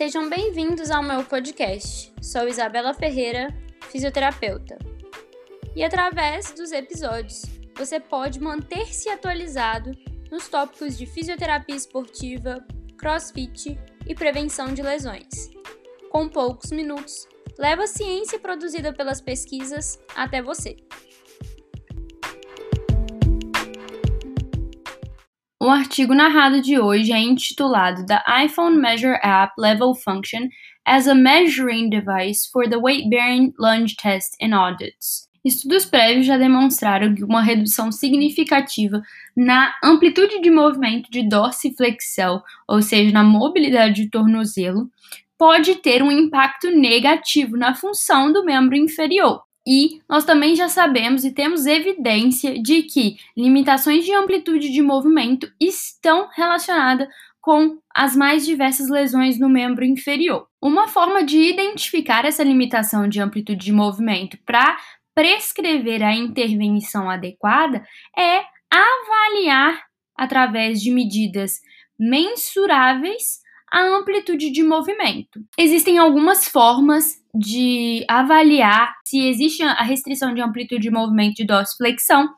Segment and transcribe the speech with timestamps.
[0.00, 2.10] Sejam bem-vindos ao meu podcast.
[2.22, 3.54] Sou Isabela Ferreira,
[3.90, 4.78] fisioterapeuta.
[5.76, 7.42] E através dos episódios,
[7.76, 9.92] você pode manter-se atualizado
[10.30, 12.66] nos tópicos de fisioterapia esportiva,
[12.96, 15.50] crossfit e prevenção de lesões.
[16.10, 20.76] Com poucos minutos, leva a ciência produzida pelas pesquisas até você.
[25.62, 30.48] O artigo narrado de hoje é intitulado The iPhone Measure App Level Function
[30.86, 35.28] as a Measuring Device for the Weight Bearing Lunge Test in Audits.
[35.44, 39.02] Estudos prévios já demonstraram que uma redução significativa
[39.36, 44.88] na amplitude de movimento de dorsiflexão, ou seja, na mobilidade do tornozelo,
[45.36, 49.42] pode ter um impacto negativo na função do membro inferior.
[49.66, 55.50] E nós também já sabemos e temos evidência de que limitações de amplitude de movimento
[55.60, 57.08] estão relacionadas
[57.40, 60.46] com as mais diversas lesões no membro inferior.
[60.62, 64.78] Uma forma de identificar essa limitação de amplitude de movimento para
[65.14, 67.84] prescrever a intervenção adequada
[68.16, 69.82] é avaliar,
[70.16, 71.60] através de medidas
[71.98, 73.39] mensuráveis,
[73.72, 75.40] a amplitude de movimento.
[75.56, 82.28] Existem algumas formas de avaliar se existe a restrição de amplitude de movimento de dorsiflexão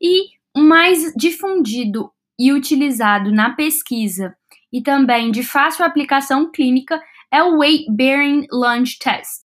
[0.00, 4.34] e o mais difundido e utilizado na pesquisa
[4.72, 9.42] e também de fácil aplicação clínica é o Weight Bearing Lunge Test.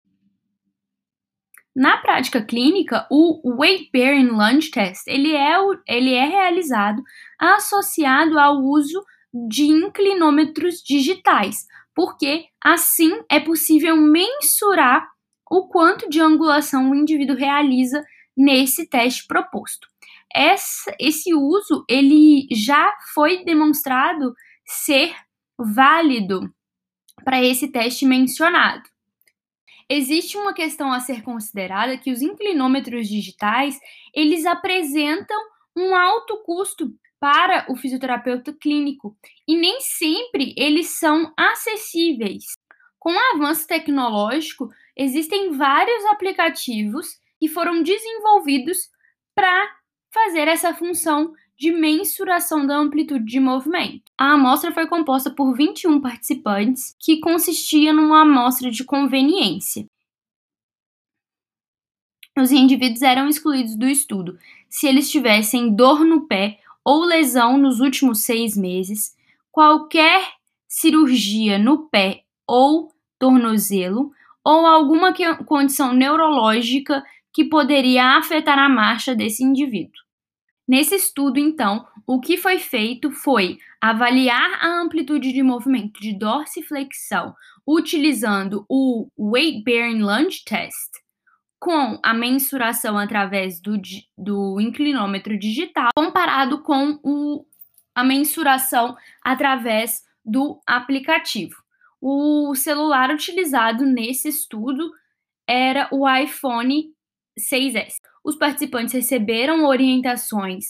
[1.76, 5.56] Na prática clínica, o Weight Bearing Lunge Test ele é,
[5.88, 7.04] ele é realizado
[7.38, 9.04] associado ao uso
[9.50, 15.06] de inclinômetros digitais, porque assim é possível mensurar
[15.52, 18.04] o quanto de angulação o indivíduo realiza
[18.36, 19.88] nesse teste proposto.
[20.34, 24.34] Essa, esse uso ele já foi demonstrado
[24.66, 25.14] ser
[25.58, 26.54] válido
[27.24, 28.84] para esse teste mencionado.
[29.90, 33.80] Existe uma questão a ser considerada que os inclinômetros digitais,
[34.14, 35.38] eles apresentam
[35.76, 36.92] um alto custo
[37.26, 42.54] para o fisioterapeuta clínico e nem sempre eles são acessíveis.
[43.00, 48.92] Com o avanço tecnológico, existem vários aplicativos que foram desenvolvidos
[49.34, 49.76] para
[50.14, 54.04] fazer essa função de mensuração da amplitude de movimento.
[54.16, 59.88] A amostra foi composta por 21 participantes, que consistia numa amostra de conveniência.
[62.38, 64.38] Os indivíduos eram excluídos do estudo
[64.70, 69.16] se eles tivessem dor no pé ou lesão nos últimos seis meses,
[69.52, 70.34] qualquer
[70.68, 74.12] cirurgia no pé ou tornozelo,
[74.44, 75.12] ou alguma
[75.46, 77.04] condição neurológica
[77.34, 80.06] que poderia afetar a marcha desse indivíduo.
[80.68, 87.34] Nesse estudo, então, o que foi feito foi avaliar a amplitude de movimento de dorsiflexão
[87.68, 91.05] utilizando o Weight Bearing Lunge Test
[91.66, 93.76] com a mensuração através do,
[94.16, 97.44] do inclinômetro digital comparado com o,
[97.96, 101.56] a mensuração através do aplicativo.
[102.00, 104.92] O celular utilizado nesse estudo
[105.48, 106.94] era o iPhone
[107.36, 107.96] 6S.
[108.24, 110.66] Os participantes receberam orientações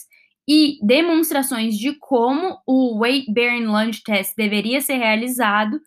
[0.48, 5.78] e demonstrações de como o Weight Bearing Lunge Test deveria ser realizado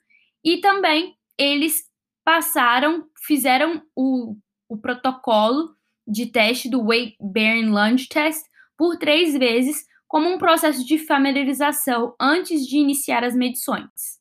[0.45, 1.89] e também eles
[2.23, 4.35] passaram, fizeram o,
[4.69, 5.75] o protocolo
[6.07, 8.45] de teste do Weight Bearing Lunge Test
[8.77, 14.19] por três vezes como um processo de familiarização antes de iniciar as medições.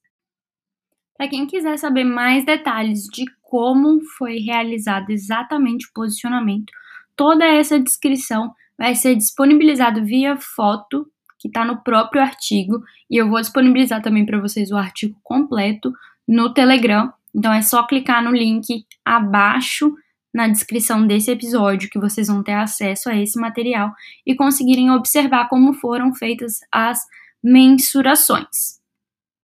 [1.16, 6.72] Para quem quiser saber mais detalhes de como foi realizado exatamente o posicionamento,
[7.16, 13.28] toda essa descrição vai ser disponibilizada via foto, que está no próprio artigo, e eu
[13.28, 15.92] vou disponibilizar também para vocês o artigo completo
[16.26, 17.12] no Telegram.
[17.34, 19.92] Então é só clicar no link abaixo
[20.32, 23.92] na descrição desse episódio que vocês vão ter acesso a esse material
[24.26, 27.00] e conseguirem observar como foram feitas as
[27.42, 28.78] mensurações.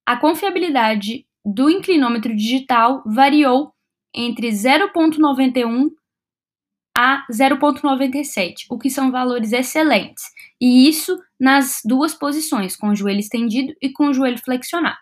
[0.06, 3.72] A confiabilidade do inclinômetro digital variou
[4.14, 5.90] entre 0,91
[6.96, 10.25] a 0,97, o que são valores excelentes,
[10.60, 14.99] e isso nas duas posições, com o joelho estendido e com o joelho flexionado.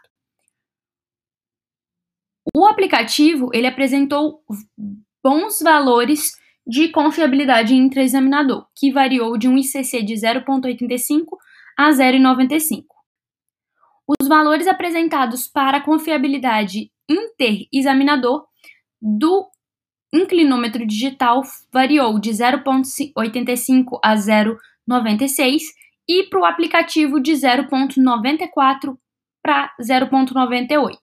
[2.54, 4.42] O aplicativo ele apresentou
[5.28, 6.32] bons valores
[6.66, 11.36] de confiabilidade intraexaminador, que variou de um ICC de 0,85
[11.76, 12.84] a 0,95.
[14.06, 18.46] Os valores apresentados para a confiabilidade interexaminador
[19.02, 19.46] do
[20.10, 25.60] inclinômetro digital variou de 0,85 a 0,96
[26.08, 28.96] e para o aplicativo de 0,94
[29.42, 30.96] para 0,98.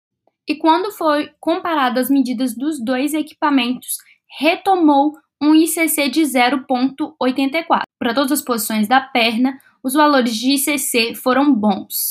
[0.49, 3.99] e quando foi comparado as medidas dos dois equipamentos,
[4.39, 7.83] retomou um ICC de 0,84.
[7.99, 12.11] Para todas as posições da perna, os valores de ICC foram bons.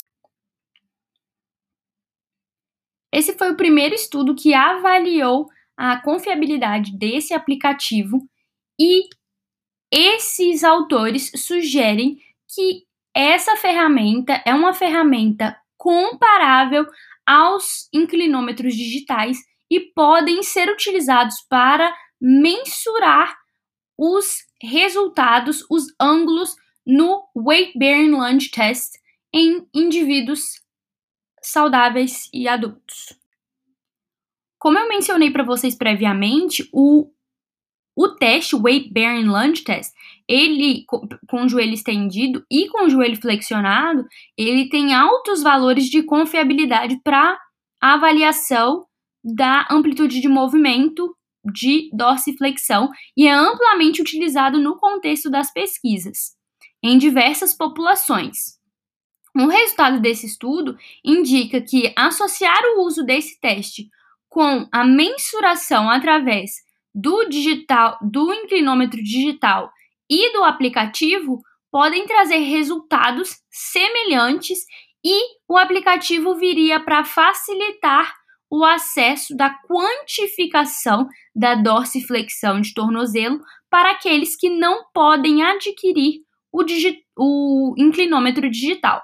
[3.12, 5.48] Esse foi o primeiro estudo que avaliou
[5.78, 8.28] a confiabilidade desse aplicativo
[8.80, 9.08] e
[9.92, 12.18] esses autores sugerem
[12.48, 12.84] que
[13.16, 16.86] essa ferramenta é uma ferramenta comparável
[17.26, 19.38] aos inclinômetros digitais
[19.70, 21.94] e podem ser utilizados para
[22.24, 23.38] mensurar
[23.98, 26.56] os resultados, os ângulos
[26.88, 28.94] no Weight Bearing Lunge Test
[29.34, 30.62] em indivíduos
[31.42, 33.20] saudáveis e adultos.
[34.58, 37.12] Como eu mencionei para vocês previamente, o,
[37.94, 39.94] o teste, o Weight Bearing Lunge Test,
[40.26, 45.90] ele com, com o joelho estendido e com o joelho flexionado, ele tem altos valores
[45.90, 47.38] de confiabilidade para
[47.82, 48.86] avaliação
[49.22, 56.36] da amplitude de movimento de dorsiflexão e é amplamente utilizado no contexto das pesquisas
[56.84, 58.60] em diversas populações.
[59.36, 63.90] O resultado desse estudo indica que associar o uso desse teste
[64.30, 66.52] com a mensuração através
[66.94, 69.72] do digital, do inclinômetro digital
[70.10, 71.42] e do aplicativo
[71.72, 74.60] podem trazer resultados semelhantes
[75.04, 78.14] e o aplicativo viria para facilitar
[78.54, 86.22] o acesso da quantificação da dorsiflexão de tornozelo para aqueles que não podem adquirir
[86.52, 86.64] o,
[87.18, 89.02] o inclinômetro digital.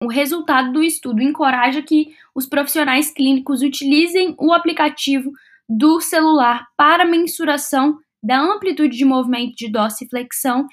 [0.00, 5.32] O resultado do estudo encoraja que os profissionais clínicos utilizem o aplicativo
[5.68, 10.64] do celular para mensuração da amplitude de movimento de dorsiflexão,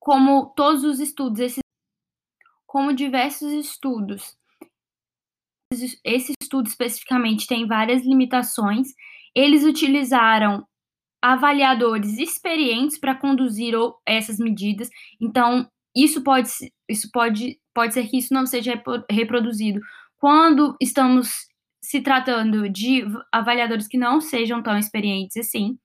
[0.00, 1.60] como todos os estudos, esses,
[2.66, 4.34] como diversos estudos.
[6.04, 8.88] Esse estudo especificamente tem várias limitações.
[9.34, 10.66] Eles utilizaram
[11.20, 13.74] avaliadores experientes para conduzir
[14.06, 14.88] essas medidas.
[15.20, 16.50] Então, isso pode,
[16.88, 18.80] isso pode, pode ser que isso não seja
[19.10, 19.80] reproduzido
[20.18, 21.46] quando estamos
[21.82, 25.78] se tratando de avaliadores que não sejam tão experientes assim.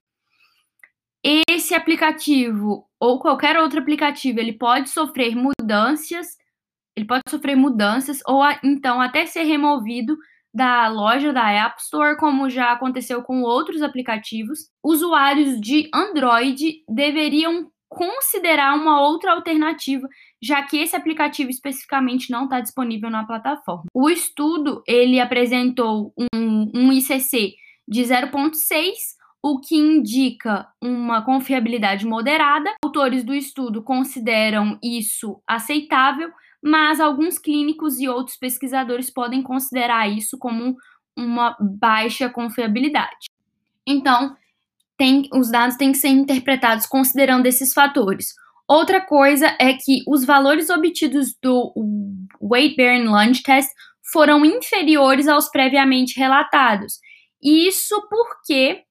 [1.24, 6.36] Esse aplicativo ou qualquer outro aplicativo, ele pode sofrer mudanças,
[6.96, 10.16] ele pode sofrer mudanças ou então até ser removido
[10.54, 14.70] da loja da App Store, como já aconteceu com outros aplicativos.
[14.84, 20.08] Usuários de Android deveriam considerar uma outra alternativa,
[20.42, 23.84] já que esse aplicativo especificamente não está disponível na plataforma.
[23.94, 27.54] O estudo ele apresentou um, um ICC
[27.88, 28.94] de 0,6,
[29.44, 32.74] o que indica uma confiabilidade moderada.
[32.84, 40.38] Autores do estudo consideram isso aceitável, mas alguns clínicos e outros pesquisadores podem considerar isso
[40.38, 40.76] como
[41.18, 43.30] uma baixa confiabilidade.
[43.86, 44.36] Então,
[44.98, 48.36] tem, os dados têm que ser interpretados considerando esses fatores.
[48.68, 51.74] Outra coisa é que os valores obtidos do
[52.40, 53.70] Weight Bearing Lunge Test
[54.14, 57.00] foram inferiores aos previamente relatados.
[57.42, 58.84] Isso porque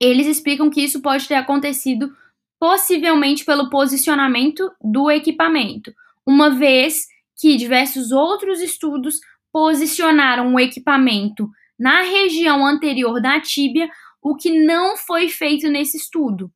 [0.00, 2.14] eles explicam que isso pode ter acontecido
[2.58, 5.92] possivelmente pelo posicionamento do equipamento
[6.26, 9.20] uma vez que diversos outros estudos
[9.52, 13.90] posicionaram o equipamento na região anterior da tíbia,
[14.22, 16.50] o que não foi feito nesse estudo.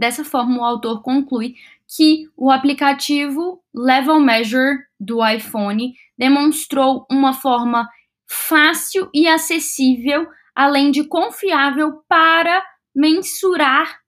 [0.00, 1.54] Dessa forma, o autor conclui
[1.96, 7.88] que o aplicativo Level Measure do iPhone demonstrou uma forma
[8.26, 14.00] fácil e acessível, além de confiável, para mensurar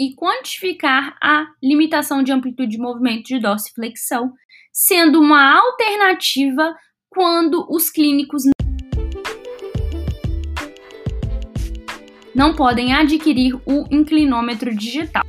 [0.00, 4.32] e quantificar a limitação de amplitude de movimento de dorsiflexão,
[4.72, 6.74] sendo uma alternativa
[7.10, 8.44] quando os clínicos
[12.34, 15.24] não podem adquirir o inclinômetro digital.